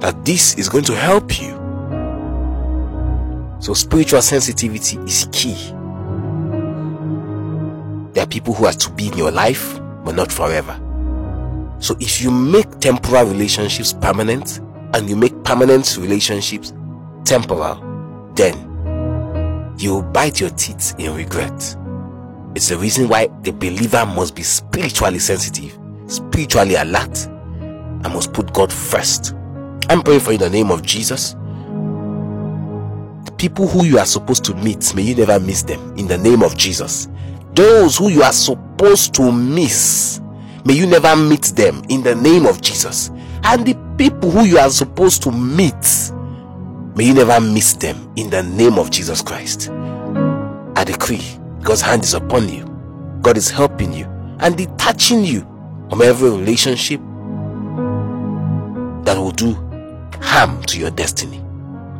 that 0.00 0.24
this 0.24 0.54
is 0.54 0.68
going 0.68 0.84
to 0.84 0.94
help 0.94 1.40
you. 1.40 1.56
So 3.60 3.74
spiritual 3.74 4.22
sensitivity 4.22 4.98
is 4.98 5.28
key. 5.32 5.72
There 8.18 8.24
are 8.24 8.30
people 8.30 8.52
who 8.52 8.66
are 8.66 8.72
to 8.72 8.90
be 8.90 9.06
in 9.06 9.16
your 9.16 9.30
life, 9.30 9.78
but 10.04 10.16
not 10.16 10.32
forever. 10.32 10.74
So 11.78 11.96
if 12.00 12.20
you 12.20 12.32
make 12.32 12.80
temporal 12.80 13.26
relationships 13.26 13.92
permanent 13.92 14.58
and 14.92 15.08
you 15.08 15.14
make 15.14 15.44
permanent 15.44 15.96
relationships 15.96 16.72
temporal, 17.24 17.76
then 18.34 18.56
you 19.78 19.94
will 19.94 20.02
bite 20.02 20.40
your 20.40 20.50
teeth 20.50 20.96
in 20.98 21.14
regret. 21.14 21.76
It's 22.56 22.70
the 22.70 22.76
reason 22.76 23.06
why 23.06 23.28
the 23.42 23.52
believer 23.52 24.04
must 24.04 24.34
be 24.34 24.42
spiritually 24.42 25.20
sensitive, 25.20 25.78
spiritually 26.08 26.74
alert, 26.74 27.24
and 27.24 28.02
must 28.02 28.32
put 28.32 28.52
God 28.52 28.72
first. 28.72 29.32
I'm 29.88 30.02
praying 30.02 30.22
for 30.22 30.32
you 30.32 30.38
in 30.38 30.40
the 30.40 30.50
name 30.50 30.72
of 30.72 30.82
Jesus. 30.82 31.34
The 33.26 33.34
people 33.38 33.68
who 33.68 33.84
you 33.84 33.96
are 34.00 34.06
supposed 34.06 34.44
to 34.46 34.56
meet, 34.56 34.92
may 34.96 35.02
you 35.02 35.14
never 35.14 35.38
miss 35.38 35.62
them 35.62 35.96
in 35.96 36.08
the 36.08 36.18
name 36.18 36.42
of 36.42 36.56
Jesus. 36.56 37.06
Those 37.58 37.96
who 37.96 38.08
you 38.08 38.22
are 38.22 38.32
supposed 38.32 39.14
to 39.14 39.32
miss, 39.32 40.20
may 40.64 40.74
you 40.74 40.86
never 40.86 41.16
meet 41.16 41.42
them 41.56 41.82
in 41.88 42.04
the 42.04 42.14
name 42.14 42.46
of 42.46 42.60
Jesus. 42.60 43.10
And 43.42 43.66
the 43.66 43.74
people 43.98 44.30
who 44.30 44.44
you 44.44 44.58
are 44.58 44.70
supposed 44.70 45.24
to 45.24 45.32
meet, 45.32 46.12
May 46.98 47.04
you 47.04 47.14
never 47.14 47.40
miss 47.40 47.74
them 47.74 48.12
in 48.16 48.28
the 48.28 48.42
name 48.42 48.76
of 48.76 48.90
Jesus 48.90 49.22
Christ. 49.22 49.70
I 49.70 50.82
decree 50.84 51.22
God's 51.62 51.80
hand 51.80 52.02
is 52.02 52.14
upon 52.14 52.48
you, 52.48 52.64
God 53.22 53.36
is 53.36 53.50
helping 53.50 53.92
you 53.92 54.04
and 54.40 54.56
detaching 54.56 55.24
you 55.24 55.40
from 55.90 56.02
every 56.02 56.28
relationship 56.30 57.00
that 59.04 59.16
will 59.16 59.30
do 59.30 59.54
harm 60.20 60.60
to 60.64 60.80
your 60.80 60.90
destiny. 60.90 61.40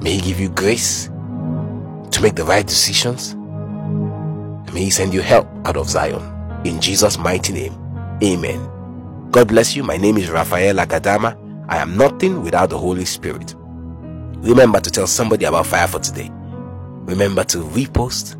May 0.02 0.14
He 0.14 0.20
give 0.20 0.40
you 0.40 0.48
grace 0.50 1.06
to 1.06 2.20
make 2.20 2.34
the 2.34 2.44
right 2.44 2.66
decisions. 2.66 3.36
May 4.78 4.84
He 4.84 4.90
send 4.90 5.12
you 5.12 5.22
help 5.22 5.48
out 5.66 5.76
of 5.76 5.90
Zion. 5.90 6.22
In 6.64 6.80
Jesus' 6.80 7.18
mighty 7.18 7.52
name. 7.52 7.74
Amen. 8.22 8.60
God 9.32 9.48
bless 9.48 9.74
you. 9.74 9.82
My 9.82 9.96
name 9.96 10.16
is 10.18 10.30
Raphael 10.30 10.76
Agadama. 10.76 11.36
I 11.68 11.78
am 11.78 11.96
nothing 11.96 12.44
without 12.44 12.70
the 12.70 12.78
Holy 12.78 13.04
Spirit. 13.04 13.56
Remember 13.58 14.78
to 14.78 14.88
tell 14.88 15.08
somebody 15.08 15.46
about 15.46 15.66
Fire 15.66 15.88
for 15.88 15.98
Today. 15.98 16.30
Remember 16.30 17.42
to 17.42 17.58
repost, 17.58 18.36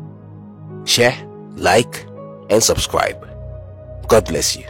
share, 0.87 1.13
like, 1.57 2.05
and 2.49 2.63
subscribe. 2.63 3.19
God 4.07 4.25
bless 4.25 4.55
you. 4.55 4.63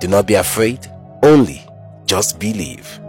Do 0.00 0.06
not 0.06 0.28
be 0.28 0.34
afraid, 0.34 0.88
only 1.24 1.60
just 2.06 2.38
believe. 2.38 3.00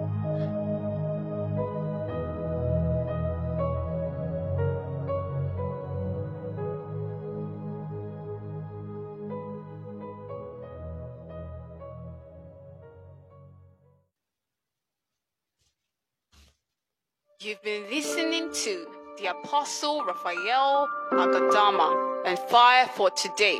You've 17.44 17.62
been 17.62 17.90
listening 17.90 18.54
to 18.54 18.88
the 19.18 19.26
Apostle 19.26 20.06
Raphael 20.06 20.88
Agadama 21.12 22.24
and 22.26 22.40
Fire 22.40 22.88
for 22.96 23.10
Today. 23.10 23.60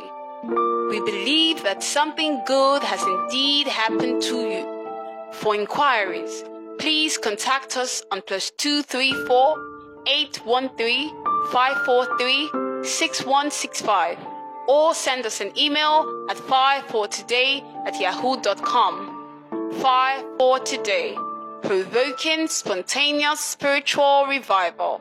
We 0.88 1.00
believe 1.00 1.62
that 1.64 1.82
something 1.82 2.40
good 2.46 2.82
has 2.82 3.02
indeed 3.02 3.66
happened 3.68 4.22
to 4.22 4.36
you. 4.36 5.32
For 5.34 5.54
inquiries, 5.54 6.44
please 6.78 7.18
contact 7.18 7.76
us 7.76 8.02
on 8.10 8.22
plus 8.22 8.50
234 8.52 10.02
813 10.06 11.10
543 11.52 12.84
6165 12.84 14.18
or 14.66 14.94
send 14.94 15.26
us 15.26 15.42
an 15.42 15.52
email 15.58 16.26
at 16.30 16.38
firefortoday 16.38 17.62
at 17.86 18.00
yahoo.com. 18.00 19.10
Fire 19.82 20.24
for 20.38 20.58
Today 20.60 21.18
provoking 21.64 22.46
spontaneous 22.46 23.40
spiritual 23.40 24.26
revival. 24.26 25.00